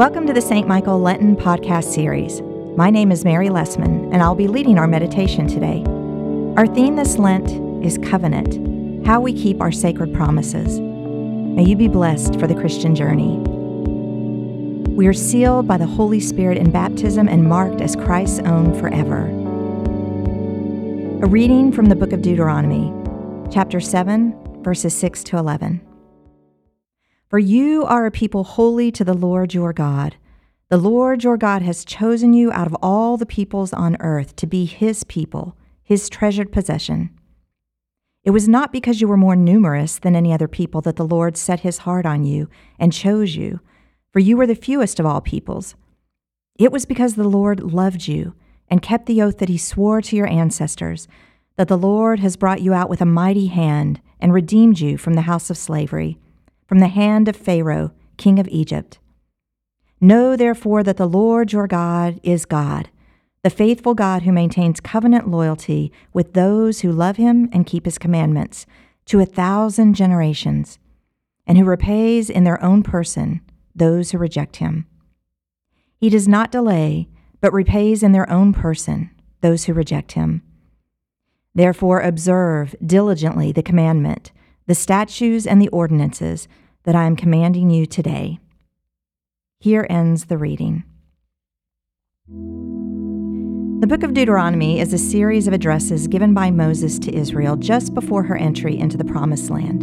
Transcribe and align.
Welcome 0.00 0.26
to 0.28 0.32
the 0.32 0.40
St. 0.40 0.66
Michael 0.66 0.98
Lenten 0.98 1.36
podcast 1.36 1.92
series. 1.92 2.40
My 2.74 2.88
name 2.88 3.12
is 3.12 3.22
Mary 3.22 3.50
Lessman, 3.50 4.10
and 4.14 4.22
I'll 4.22 4.34
be 4.34 4.48
leading 4.48 4.78
our 4.78 4.86
meditation 4.86 5.46
today. 5.46 5.84
Our 6.56 6.66
theme 6.66 6.96
this 6.96 7.18
Lent 7.18 7.50
is 7.84 7.98
covenant, 7.98 9.06
how 9.06 9.20
we 9.20 9.34
keep 9.34 9.60
our 9.60 9.70
sacred 9.70 10.14
promises. 10.14 10.80
May 10.80 11.64
you 11.64 11.76
be 11.76 11.86
blessed 11.86 12.40
for 12.40 12.46
the 12.46 12.54
Christian 12.54 12.94
journey. 12.94 13.36
We 14.94 15.06
are 15.06 15.12
sealed 15.12 15.68
by 15.68 15.76
the 15.76 15.84
Holy 15.84 16.18
Spirit 16.18 16.56
in 16.56 16.70
baptism 16.70 17.28
and 17.28 17.44
marked 17.44 17.82
as 17.82 17.94
Christ's 17.94 18.38
own 18.38 18.72
forever. 18.80 19.26
A 21.22 21.28
reading 21.28 21.72
from 21.72 21.84
the 21.84 21.94
book 21.94 22.14
of 22.14 22.22
Deuteronomy, 22.22 22.90
chapter 23.52 23.80
7, 23.80 24.62
verses 24.62 24.94
6 24.94 25.24
to 25.24 25.36
11. 25.36 25.89
For 27.30 27.38
you 27.38 27.84
are 27.84 28.06
a 28.06 28.10
people 28.10 28.42
holy 28.42 28.90
to 28.90 29.04
the 29.04 29.14
Lord 29.14 29.54
your 29.54 29.72
God. 29.72 30.16
The 30.68 30.76
Lord 30.76 31.22
your 31.22 31.36
God 31.36 31.62
has 31.62 31.84
chosen 31.84 32.34
you 32.34 32.50
out 32.50 32.66
of 32.66 32.76
all 32.82 33.16
the 33.16 33.24
peoples 33.24 33.72
on 33.72 33.96
earth 34.00 34.34
to 34.34 34.48
be 34.48 34.64
his 34.64 35.04
people, 35.04 35.56
his 35.80 36.08
treasured 36.08 36.50
possession. 36.50 37.10
It 38.24 38.32
was 38.32 38.48
not 38.48 38.72
because 38.72 39.00
you 39.00 39.06
were 39.06 39.16
more 39.16 39.36
numerous 39.36 39.96
than 39.96 40.16
any 40.16 40.32
other 40.32 40.48
people 40.48 40.80
that 40.80 40.96
the 40.96 41.06
Lord 41.06 41.36
set 41.36 41.60
his 41.60 41.78
heart 41.78 42.04
on 42.04 42.24
you 42.24 42.50
and 42.80 42.92
chose 42.92 43.36
you, 43.36 43.60
for 44.12 44.18
you 44.18 44.36
were 44.36 44.46
the 44.48 44.56
fewest 44.56 44.98
of 44.98 45.06
all 45.06 45.20
peoples. 45.20 45.76
It 46.58 46.72
was 46.72 46.84
because 46.84 47.14
the 47.14 47.28
Lord 47.28 47.62
loved 47.62 48.08
you 48.08 48.34
and 48.66 48.82
kept 48.82 49.06
the 49.06 49.22
oath 49.22 49.38
that 49.38 49.48
he 49.48 49.56
swore 49.56 50.02
to 50.02 50.16
your 50.16 50.26
ancestors, 50.26 51.06
that 51.56 51.68
the 51.68 51.78
Lord 51.78 52.18
has 52.18 52.36
brought 52.36 52.60
you 52.60 52.74
out 52.74 52.90
with 52.90 53.00
a 53.00 53.06
mighty 53.06 53.46
hand 53.46 54.00
and 54.18 54.34
redeemed 54.34 54.80
you 54.80 54.98
from 54.98 55.14
the 55.14 55.22
house 55.22 55.48
of 55.48 55.56
slavery 55.56 56.18
from 56.70 56.78
the 56.78 56.86
hand 56.86 57.26
of 57.26 57.34
Pharaoh, 57.34 57.90
king 58.16 58.38
of 58.38 58.46
Egypt. 58.46 59.00
Know 60.00 60.36
therefore 60.36 60.84
that 60.84 60.98
the 60.98 61.08
Lord 61.08 61.52
your 61.52 61.66
God 61.66 62.20
is 62.22 62.44
God, 62.44 62.90
the 63.42 63.50
faithful 63.50 63.92
God 63.92 64.22
who 64.22 64.30
maintains 64.30 64.78
covenant 64.78 65.28
loyalty 65.28 65.90
with 66.12 66.34
those 66.34 66.82
who 66.82 66.92
love 66.92 67.16
him 67.16 67.48
and 67.52 67.66
keep 67.66 67.86
his 67.86 67.98
commandments 67.98 68.66
to 69.06 69.18
a 69.18 69.26
thousand 69.26 69.94
generations, 69.94 70.78
and 71.44 71.58
who 71.58 71.64
repays 71.64 72.30
in 72.30 72.44
their 72.44 72.62
own 72.62 72.84
person 72.84 73.40
those 73.74 74.12
who 74.12 74.18
reject 74.18 74.58
him. 74.58 74.86
He 75.96 76.08
does 76.08 76.28
not 76.28 76.52
delay, 76.52 77.08
but 77.40 77.52
repays 77.52 78.04
in 78.04 78.12
their 78.12 78.30
own 78.30 78.52
person 78.52 79.10
those 79.40 79.64
who 79.64 79.72
reject 79.72 80.12
him. 80.12 80.42
Therefore, 81.52 82.00
observe 82.00 82.76
diligently 82.86 83.50
the 83.50 83.60
commandment, 83.60 84.30
the 84.70 84.74
statutes, 84.76 85.48
and 85.48 85.60
the 85.60 85.68
ordinances 85.70 86.46
that 86.84 86.94
I 86.94 87.04
am 87.04 87.16
commanding 87.16 87.70
you 87.70 87.86
today. 87.86 88.38
Here 89.58 89.84
ends 89.90 90.26
the 90.26 90.38
reading. 90.38 90.84
The 93.80 93.88
book 93.88 94.04
of 94.04 94.14
Deuteronomy 94.14 94.78
is 94.78 94.92
a 94.92 94.98
series 94.98 95.48
of 95.48 95.54
addresses 95.54 96.06
given 96.06 96.34
by 96.34 96.52
Moses 96.52 97.00
to 97.00 97.12
Israel 97.12 97.56
just 97.56 97.94
before 97.94 98.22
her 98.22 98.36
entry 98.36 98.78
into 98.78 98.96
the 98.96 99.04
Promised 99.04 99.50
Land. 99.50 99.82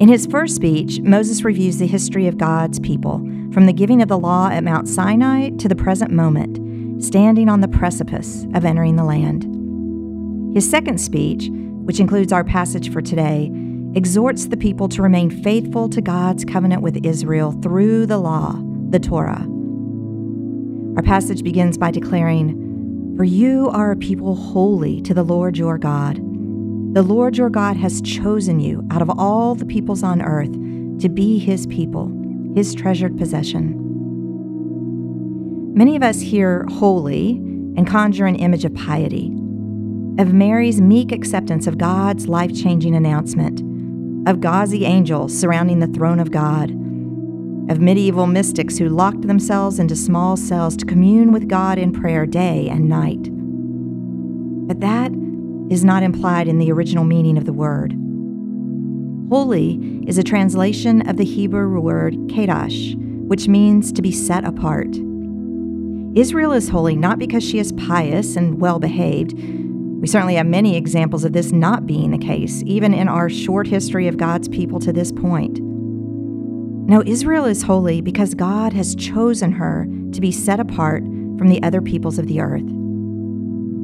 In 0.00 0.08
his 0.08 0.24
first 0.24 0.56
speech, 0.56 1.00
Moses 1.00 1.44
reviews 1.44 1.76
the 1.76 1.86
history 1.86 2.26
of 2.26 2.38
God's 2.38 2.80
people, 2.80 3.18
from 3.52 3.66
the 3.66 3.74
giving 3.74 4.00
of 4.00 4.08
the 4.08 4.18
law 4.18 4.48
at 4.48 4.64
Mount 4.64 4.88
Sinai 4.88 5.50
to 5.58 5.68
the 5.68 5.76
present 5.76 6.10
moment, 6.10 7.04
standing 7.04 7.50
on 7.50 7.60
the 7.60 7.68
precipice 7.68 8.46
of 8.54 8.64
entering 8.64 8.96
the 8.96 9.04
land. 9.04 9.44
His 10.56 10.70
second 10.70 11.02
speech, 11.02 11.50
which 11.84 12.00
includes 12.00 12.32
our 12.32 12.44
passage 12.44 12.90
for 12.90 13.02
today, 13.02 13.50
exhorts 13.94 14.46
the 14.46 14.56
people 14.56 14.88
to 14.88 15.02
remain 15.02 15.30
faithful 15.30 15.88
to 15.88 16.00
God's 16.00 16.44
covenant 16.44 16.82
with 16.82 17.06
Israel 17.06 17.52
through 17.62 18.06
the 18.06 18.18
law, 18.18 18.60
the 18.90 18.98
Torah. 18.98 19.46
Our 20.96 21.02
passage 21.02 21.44
begins 21.44 21.78
by 21.78 21.92
declaring, 21.92 23.14
For 23.16 23.22
you 23.22 23.68
are 23.70 23.92
a 23.92 23.96
people 23.96 24.34
holy 24.34 25.00
to 25.02 25.14
the 25.14 25.22
Lord 25.22 25.56
your 25.56 25.78
God. 25.78 26.16
The 26.94 27.02
Lord 27.02 27.36
your 27.36 27.50
God 27.50 27.76
has 27.76 28.02
chosen 28.02 28.58
you 28.58 28.84
out 28.90 29.02
of 29.02 29.10
all 29.10 29.54
the 29.54 29.66
peoples 29.66 30.02
on 30.02 30.22
earth 30.22 30.52
to 31.00 31.08
be 31.08 31.38
his 31.38 31.66
people, 31.68 32.12
his 32.54 32.74
treasured 32.74 33.16
possession. 33.16 33.80
Many 35.74 35.94
of 35.94 36.02
us 36.02 36.20
hear 36.20 36.66
holy 36.68 37.30
and 37.76 37.86
conjure 37.86 38.26
an 38.26 38.36
image 38.36 38.64
of 38.64 38.74
piety, 38.74 39.26
of 40.18 40.32
Mary's 40.32 40.80
meek 40.80 41.10
acceptance 41.12 41.66
of 41.66 41.78
God's 41.78 42.28
life 42.28 42.54
changing 42.54 42.94
announcement 42.94 43.73
of 44.26 44.40
gauzy 44.40 44.84
angels 44.84 45.38
surrounding 45.38 45.80
the 45.80 45.86
throne 45.86 46.18
of 46.18 46.30
God, 46.30 46.70
of 47.70 47.80
medieval 47.80 48.26
mystics 48.26 48.78
who 48.78 48.88
locked 48.88 49.22
themselves 49.22 49.78
into 49.78 49.96
small 49.96 50.36
cells 50.36 50.76
to 50.76 50.86
commune 50.86 51.32
with 51.32 51.48
God 51.48 51.78
in 51.78 51.92
prayer 51.92 52.26
day 52.26 52.68
and 52.68 52.88
night. 52.88 53.28
But 54.66 54.80
that 54.80 55.12
is 55.70 55.84
not 55.84 56.02
implied 56.02 56.48
in 56.48 56.58
the 56.58 56.72
original 56.72 57.04
meaning 57.04 57.36
of 57.36 57.44
the 57.44 57.52
word. 57.52 57.92
Holy 59.30 60.02
is 60.06 60.18
a 60.18 60.22
translation 60.22 61.08
of 61.08 61.16
the 61.16 61.24
Hebrew 61.24 61.80
word 61.80 62.14
kadosh, 62.28 62.94
which 63.26 63.48
means 63.48 63.92
to 63.92 64.02
be 64.02 64.12
set 64.12 64.44
apart. 64.44 64.96
Israel 66.14 66.52
is 66.52 66.68
holy 66.68 66.94
not 66.94 67.18
because 67.18 67.42
she 67.42 67.58
is 67.58 67.72
pious 67.72 68.36
and 68.36 68.60
well 68.60 68.78
behaved, 68.78 69.32
we 70.04 70.08
certainly 70.08 70.34
have 70.34 70.46
many 70.46 70.76
examples 70.76 71.24
of 71.24 71.32
this 71.32 71.50
not 71.50 71.86
being 71.86 72.10
the 72.10 72.18
case, 72.18 72.62
even 72.66 72.92
in 72.92 73.08
our 73.08 73.30
short 73.30 73.66
history 73.66 74.06
of 74.06 74.18
God's 74.18 74.50
people 74.50 74.78
to 74.80 74.92
this 74.92 75.10
point. 75.10 75.60
Now, 75.62 77.02
Israel 77.06 77.46
is 77.46 77.62
holy 77.62 78.02
because 78.02 78.34
God 78.34 78.74
has 78.74 78.94
chosen 78.94 79.50
her 79.52 79.86
to 80.12 80.20
be 80.20 80.30
set 80.30 80.60
apart 80.60 81.02
from 81.04 81.48
the 81.48 81.62
other 81.62 81.80
peoples 81.80 82.18
of 82.18 82.26
the 82.26 82.42
earth. 82.42 82.66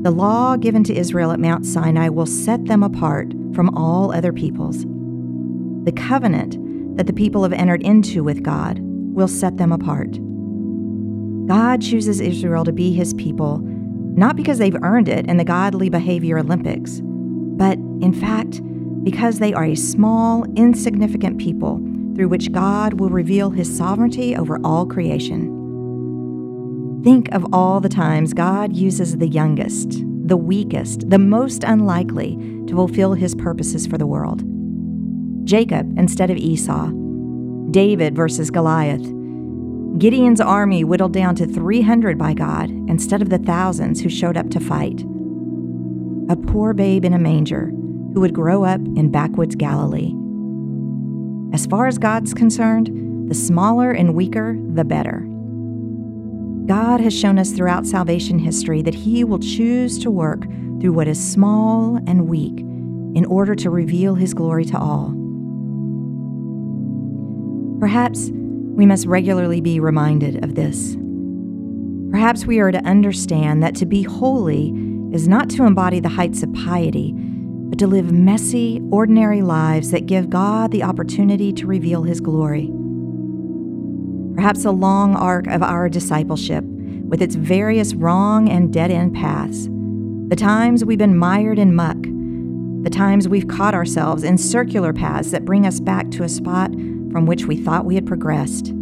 The 0.02 0.10
law 0.10 0.58
given 0.58 0.84
to 0.84 0.94
Israel 0.94 1.32
at 1.32 1.40
Mount 1.40 1.64
Sinai 1.64 2.10
will 2.10 2.26
set 2.26 2.66
them 2.66 2.82
apart 2.82 3.32
from 3.54 3.74
all 3.74 4.12
other 4.12 4.34
peoples. 4.34 4.84
The 5.86 5.94
covenant 5.96 6.98
that 6.98 7.06
the 7.06 7.14
people 7.14 7.44
have 7.44 7.54
entered 7.54 7.82
into 7.82 8.22
with 8.22 8.42
God 8.42 8.78
will 8.82 9.26
set 9.26 9.56
them 9.56 9.72
apart. 9.72 10.18
God 11.46 11.80
chooses 11.80 12.20
Israel 12.20 12.64
to 12.64 12.72
be 12.72 12.92
his 12.92 13.14
people 13.14 13.62
not 14.16 14.36
because 14.36 14.58
they've 14.58 14.82
earned 14.82 15.08
it 15.08 15.26
in 15.26 15.36
the 15.36 15.44
godly 15.44 15.88
behavior 15.88 16.38
Olympics, 16.38 17.00
but 17.02 17.78
in 18.00 18.12
fact, 18.12 18.60
because 19.04 19.38
they 19.38 19.52
are 19.54 19.64
a 19.64 19.74
small, 19.74 20.44
insignificant 20.56 21.38
people 21.38 21.78
through 22.14 22.28
which 22.28 22.52
God 22.52 22.94
will 22.94 23.08
reveal 23.08 23.50
his 23.50 23.74
sovereignty 23.74 24.36
over 24.36 24.58
all 24.64 24.86
creation. 24.86 25.56
Think 27.02 27.32
of 27.32 27.46
all 27.52 27.80
the 27.80 27.88
times 27.88 28.34
God 28.34 28.76
uses 28.76 29.16
the 29.16 29.28
youngest, 29.28 30.02
the 30.26 30.36
weakest, 30.36 31.08
the 31.08 31.18
most 31.18 31.64
unlikely 31.64 32.36
to 32.66 32.74
fulfill 32.74 33.14
his 33.14 33.34
purposes 33.34 33.86
for 33.86 33.96
the 33.96 34.06
world. 34.06 34.42
Jacob 35.44 35.98
instead 35.98 36.30
of 36.30 36.36
Esau, 36.36 36.90
David 37.70 38.14
versus 38.14 38.50
Goliath, 38.50 39.04
Gideon's 39.98 40.40
army 40.40 40.84
whittled 40.84 41.12
down 41.12 41.34
to 41.36 41.46
300 41.46 42.16
by 42.16 42.32
God 42.32 42.70
instead 42.70 43.22
of 43.22 43.28
the 43.28 43.38
thousands 43.38 44.00
who 44.00 44.08
showed 44.08 44.36
up 44.36 44.48
to 44.50 44.60
fight. 44.60 45.04
A 46.30 46.36
poor 46.36 46.72
babe 46.72 47.04
in 47.04 47.12
a 47.12 47.18
manger 47.18 47.66
who 48.14 48.20
would 48.20 48.32
grow 48.32 48.64
up 48.64 48.80
in 48.80 49.10
backwoods 49.10 49.56
Galilee. 49.56 50.14
As 51.52 51.66
far 51.66 51.86
as 51.86 51.98
God's 51.98 52.32
concerned, 52.32 53.28
the 53.28 53.34
smaller 53.34 53.90
and 53.90 54.14
weaker, 54.14 54.56
the 54.74 54.84
better. 54.84 55.26
God 56.66 57.00
has 57.00 57.12
shown 57.12 57.38
us 57.38 57.50
throughout 57.50 57.86
salvation 57.86 58.38
history 58.38 58.82
that 58.82 58.94
He 58.94 59.24
will 59.24 59.40
choose 59.40 59.98
to 59.98 60.10
work 60.10 60.44
through 60.80 60.92
what 60.92 61.08
is 61.08 61.32
small 61.32 61.96
and 62.06 62.28
weak 62.28 62.60
in 62.60 63.24
order 63.26 63.56
to 63.56 63.70
reveal 63.70 64.14
His 64.14 64.34
glory 64.34 64.64
to 64.66 64.78
all. 64.78 65.16
Perhaps 67.80 68.30
we 68.80 68.86
must 68.86 69.04
regularly 69.04 69.60
be 69.60 69.78
reminded 69.78 70.42
of 70.42 70.54
this. 70.54 70.96
Perhaps 72.10 72.46
we 72.46 72.60
are 72.60 72.72
to 72.72 72.82
understand 72.86 73.62
that 73.62 73.74
to 73.74 73.84
be 73.84 74.02
holy 74.02 74.70
is 75.12 75.28
not 75.28 75.50
to 75.50 75.64
embody 75.64 76.00
the 76.00 76.08
heights 76.08 76.42
of 76.42 76.50
piety, 76.54 77.12
but 77.14 77.78
to 77.78 77.86
live 77.86 78.10
messy, 78.10 78.80
ordinary 78.90 79.42
lives 79.42 79.90
that 79.90 80.06
give 80.06 80.30
God 80.30 80.70
the 80.70 80.82
opportunity 80.82 81.52
to 81.52 81.66
reveal 81.66 82.04
His 82.04 82.22
glory. 82.22 82.70
Perhaps 84.34 84.64
a 84.64 84.70
long 84.70 85.14
arc 85.14 85.46
of 85.48 85.62
our 85.62 85.90
discipleship, 85.90 86.64
with 86.64 87.20
its 87.20 87.34
various 87.34 87.92
wrong 87.92 88.48
and 88.48 88.72
dead 88.72 88.90
end 88.90 89.14
paths, 89.14 89.68
the 90.28 90.36
times 90.36 90.86
we've 90.86 90.96
been 90.96 91.18
mired 91.18 91.58
in 91.58 91.74
muck, 91.74 91.98
the 92.82 92.90
times 92.90 93.28
we've 93.28 93.46
caught 93.46 93.74
ourselves 93.74 94.24
in 94.24 94.38
circular 94.38 94.94
paths 94.94 95.32
that 95.32 95.44
bring 95.44 95.66
us 95.66 95.80
back 95.80 96.10
to 96.12 96.22
a 96.22 96.30
spot 96.30 96.70
from 97.12 97.26
which 97.26 97.46
we 97.46 97.56
thought 97.56 97.84
we 97.84 97.94
had 97.94 98.06
progressed. 98.06 98.72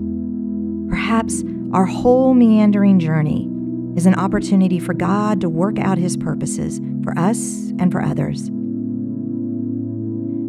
Perhaps 0.89 1.45
our 1.73 1.85
whole 1.85 2.35
meandering 2.35 2.99
journey 2.99 3.49
is 3.97 4.07
an 4.07 4.15
opportunity 4.15 4.79
for 4.79 4.95
God 4.95 5.41
to 5.41 5.49
work 5.49 5.79
out 5.79 5.99
His 5.99 6.17
purposes 6.17 6.81
for 7.03 7.19
us 7.19 7.71
and 7.79 7.93
for 7.93 8.01
others. 8.01 8.51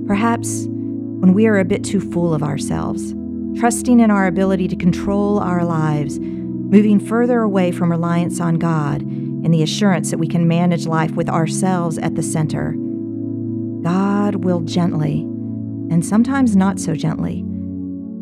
Perhaps 0.08 0.66
when 0.68 1.34
we 1.34 1.48
are 1.48 1.60
a 1.60 1.66
bit 1.66 1.84
too 1.84 2.00
full 2.00 2.34
of 2.34 2.44
ourselves, 2.44 3.14
trusting 3.60 4.00
in 4.00 4.12
our 4.12 4.28
ability 4.28 4.68
to 4.68 4.76
control 4.76 5.40
our 5.40 5.66
lives, 5.66 6.20
moving 6.20 7.00
further 7.00 7.42
away 7.42 7.72
from 7.72 7.92
reliance 7.92 8.40
on 8.40 8.56
God 8.56 9.02
and 9.02 9.54
the 9.54 9.64
assurance 9.64 10.12
that 10.12 10.20
we 10.20 10.28
can 10.28 10.48
manage 10.48 10.86
life 10.86 11.12
with 11.12 11.30
ourselves 11.30 11.98
at 11.98 12.16
the 12.16 12.24
center. 12.24 12.74
God 13.82 14.44
will 14.44 14.62
gently, 14.62 15.22
and 15.90 16.06
sometimes 16.06 16.56
not 16.56 16.80
so 16.80 16.96
gently, 16.96 17.44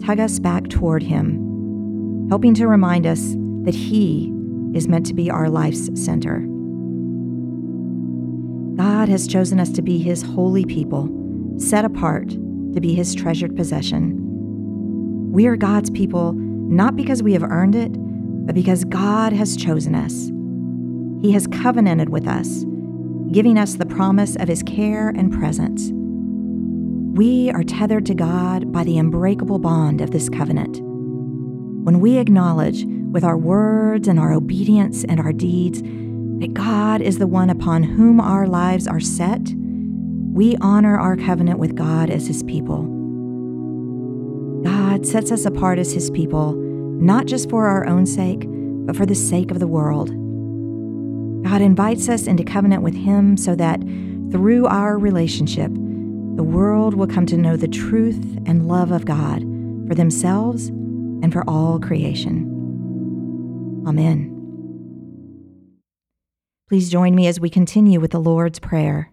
tug 0.04 0.20
us 0.20 0.40
back 0.40 0.68
toward 0.70 1.04
Him, 1.04 2.28
helping 2.30 2.54
to 2.56 2.68
remind 2.68 3.06
us 3.06 3.36
that 3.64 3.76
He 3.76 4.34
is 4.74 4.88
meant 4.88 5.06
to 5.08 5.14
be 5.14 5.30
our 5.30 5.50
life's 5.50 5.90
center. 6.02 6.40
God 8.76 9.10
has 9.10 9.28
chosen 9.28 9.60
us 9.60 9.72
to 9.72 9.82
be 9.82 10.00
His 10.00 10.22
holy 10.22 10.66
people, 10.66 11.10
set 11.58 11.86
apart 11.86 12.30
to 12.30 12.80
be 12.80 12.94
His 12.94 13.16
treasured 13.16 13.56
possession. 13.56 15.32
We 15.32 15.48
are 15.48 15.56
God's 15.56 15.90
people 15.90 16.34
not 16.34 16.96
because 16.96 17.24
we 17.24 17.34
have 17.34 17.44
earned 17.44 17.76
it, 17.76 17.92
but 18.46 18.54
because 18.56 18.84
God 18.86 19.34
has 19.34 19.58
chosen 19.58 19.96
us. 19.96 20.32
He 21.22 21.32
has 21.32 21.48
covenanted 21.48 22.10
with 22.10 22.28
us, 22.28 22.66
giving 23.32 23.58
us 23.58 23.76
the 23.76 23.86
promise 23.86 24.36
of 24.36 24.48
His 24.48 24.64
care 24.64 25.10
and 25.10 25.32
presence. 25.32 25.92
We 27.18 27.50
are 27.50 27.64
tethered 27.64 28.06
to 28.06 28.14
God 28.14 28.72
by 28.72 28.84
the 28.84 29.00
unbreakable 29.00 29.58
bond 29.58 30.02
of 30.02 30.12
this 30.12 30.30
covenant. 30.30 30.80
When 31.84 32.00
we 32.00 32.20
acknowledge 32.20 32.86
with 32.86 33.24
our 33.24 33.40
words 33.40 34.08
and 34.08 34.20
our 34.20 34.32
obedience 34.32 35.04
and 35.04 35.20
our 35.20 35.34
deeds 35.34 35.82
that 35.82 36.54
God 36.54 37.02
is 37.02 37.18
the 37.18 37.26
one 37.26 37.50
upon 37.50 37.82
whom 37.82 38.22
our 38.22 38.46
lives 38.46 38.86
are 38.86 39.00
set, 39.00 39.52
we 40.32 40.58
honor 40.62 41.00
our 41.00 41.18
covenant 41.18 41.58
with 41.58 41.76
God 41.76 42.12
as 42.12 42.28
His 42.28 42.44
people. 42.44 42.84
God 44.64 45.04
sets 45.04 45.32
us 45.32 45.44
apart 45.44 45.80
as 45.80 45.92
His 45.92 46.12
people, 46.12 46.54
not 46.54 47.26
just 47.26 47.50
for 47.50 47.66
our 47.66 47.88
own 47.88 48.06
sake, 48.06 48.46
but 48.86 48.96
for 48.96 49.08
the 49.08 49.16
sake 49.16 49.50
of 49.50 49.58
the 49.58 49.66
world. 49.66 50.10
God 51.44 51.64
invites 51.64 52.10
us 52.10 52.28
into 52.28 52.44
covenant 52.44 52.84
with 52.84 52.94
Him 52.94 53.38
so 53.38 53.56
that 53.56 53.82
through 54.32 54.68
our 54.68 55.00
relationship, 55.00 55.72
the 56.38 56.44
world 56.44 56.94
will 56.94 57.08
come 57.08 57.26
to 57.26 57.36
know 57.36 57.58
the 57.58 57.68
truth 57.68 58.38
and 58.46 58.68
love 58.68 58.92
of 58.92 59.06
God 59.06 59.42
for 59.88 59.96
themselves 59.96 60.68
and 60.68 61.34
for 61.34 61.44
all 61.50 61.80
creation. 61.80 62.54
Amen. 63.88 64.36
Please 66.70 66.92
join 66.92 67.16
me 67.16 67.26
as 67.26 67.40
we 67.40 67.50
continue 67.50 68.00
with 68.00 68.12
the 68.12 68.20
Lord's 68.20 68.60
Prayer. 68.60 69.12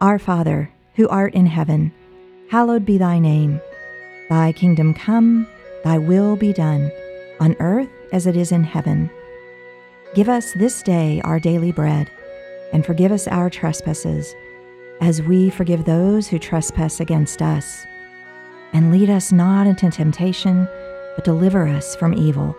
Our 0.00 0.18
Father, 0.18 0.72
who 0.96 1.08
art 1.08 1.34
in 1.34 1.46
heaven, 1.46 1.92
hallowed 2.50 2.84
be 2.84 2.98
thy 2.98 3.20
name. 3.20 3.60
Thy 4.28 4.50
kingdom 4.50 4.94
come, 4.94 5.46
thy 5.84 5.96
will 5.96 6.34
be 6.34 6.52
done, 6.52 6.90
on 7.38 7.54
earth 7.60 7.88
as 8.12 8.26
it 8.26 8.36
is 8.36 8.50
in 8.50 8.64
heaven. 8.64 9.08
Give 10.16 10.28
us 10.28 10.54
this 10.54 10.82
day 10.82 11.20
our 11.22 11.38
daily 11.38 11.70
bread, 11.70 12.10
and 12.72 12.84
forgive 12.84 13.12
us 13.12 13.28
our 13.28 13.48
trespasses, 13.48 14.34
as 15.00 15.22
we 15.22 15.50
forgive 15.50 15.84
those 15.84 16.28
who 16.28 16.38
trespass 16.38 17.00
against 17.00 17.42
us. 17.42 17.86
And 18.72 18.92
lead 18.92 19.10
us 19.10 19.32
not 19.32 19.66
into 19.66 19.90
temptation, 19.90 20.68
but 21.14 21.24
deliver 21.24 21.66
us 21.66 21.96
from 21.96 22.14
evil. 22.14 22.56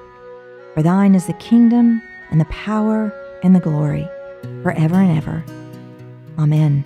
For 0.74 0.84
thine 0.84 1.16
is 1.16 1.28
the 1.28 1.34
kingdom, 1.34 2.02
and 2.32 2.40
the 2.40 2.46
power, 2.46 3.14
and 3.44 3.56
the 3.56 3.60
glory, 3.60 4.08
forever 4.64 4.96
and 4.96 5.18
ever. 5.18 5.44
Amen. 6.38 6.84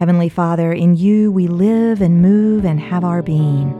Heavenly 0.00 0.28
Father, 0.28 0.72
in 0.72 0.96
you 0.96 1.30
we 1.30 1.46
live 1.46 2.00
and 2.02 2.20
move 2.20 2.64
and 2.64 2.80
have 2.80 3.04
our 3.04 3.22
being. 3.22 3.76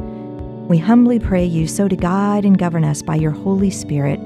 We 0.68 0.78
humbly 0.78 1.18
pray 1.18 1.44
you 1.44 1.66
so 1.66 1.88
to 1.88 1.96
guide 1.96 2.44
and 2.44 2.56
govern 2.56 2.84
us 2.84 3.02
by 3.02 3.16
your 3.16 3.32
Holy 3.32 3.70
Spirit, 3.70 4.20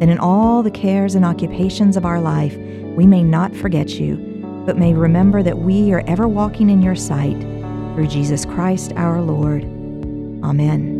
that 0.00 0.08
in 0.08 0.18
all 0.18 0.62
the 0.62 0.70
cares 0.70 1.14
and 1.14 1.24
occupations 1.24 1.96
of 1.96 2.04
our 2.04 2.20
life 2.20 2.56
we 2.96 3.06
may 3.06 3.22
not 3.22 3.54
forget 3.54 3.90
you, 3.90 4.35
but 4.66 4.76
may 4.76 4.92
remember 4.92 5.42
that 5.42 5.58
we 5.58 5.92
are 5.92 6.02
ever 6.06 6.28
walking 6.28 6.68
in 6.68 6.82
your 6.82 6.96
sight 6.96 7.40
through 7.94 8.08
Jesus 8.08 8.44
Christ 8.44 8.92
our 8.96 9.22
Lord. 9.22 9.62
Amen. 10.42 10.95